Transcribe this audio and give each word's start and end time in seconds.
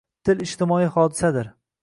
Til 0.29 0.41
ijtimoiy 0.45 0.89
hodisadir 0.97 1.53